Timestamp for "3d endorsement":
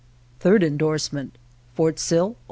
0.39-1.37